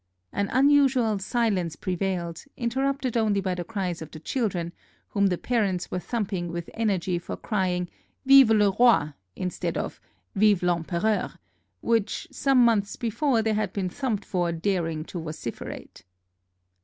An 0.33 0.49
unusual 0.51 1.19
silence 1.19 1.75
pre 1.75 1.93
vailed, 1.95 2.45
interrupted 2.57 3.15
only 3.15 3.39
by 3.39 3.53
the 3.53 3.63
cries 3.63 4.01
of 4.01 4.09
the 4.09 4.19
children, 4.19 4.73
whom 5.09 5.27
the 5.27 5.37
parents 5.37 5.91
were 5.91 5.99
thumping 5.99 6.47
with 6.51 6.71
energy 6.73 7.19
for 7.19 7.37
crying 7.37 7.87
^'Vive 8.27 8.49
le 8.49 8.71
Roi!^' 8.79 9.13
instead 9.35 9.77
of 9.77 10.01
'''Vive 10.35 10.61
VEmpereur 10.61 11.03
l" 11.05 11.33
which 11.81 12.27
some 12.31 12.65
months 12.65 12.95
before 12.95 13.43
they 13.43 13.53
had 13.53 13.73
been 13.73 13.89
thumped 13.89 14.25
for 14.25 14.51
dar 14.51 14.87
ing 14.87 15.03
to 15.05 15.19
vociferate 15.21 16.01